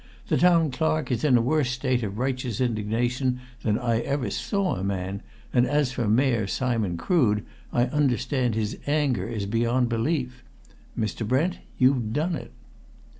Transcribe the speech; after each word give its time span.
The 0.29 0.37
Town 0.37 0.71
Clerk 0.71 1.11
is 1.11 1.23
in 1.23 1.37
a 1.37 1.43
worse 1.43 1.69
state 1.69 2.01
of 2.01 2.17
righteous 2.17 2.59
indignation 2.59 3.39
than 3.61 3.77
I 3.77 3.99
ever 3.99 4.31
saw 4.31 4.73
a 4.77 4.83
man, 4.83 5.21
and 5.53 5.67
as 5.67 5.91
for 5.91 6.07
Mayor 6.07 6.47
Simon 6.47 6.97
Crood, 6.97 7.45
I 7.71 7.83
understand 7.83 8.55
his 8.55 8.79
anger 8.87 9.27
is 9.27 9.45
beyond 9.45 9.89
belief. 9.89 10.43
Mr. 10.97 11.27
Brent, 11.27 11.59
you've 11.77 12.13
done 12.13 12.33
it!" 12.33 12.51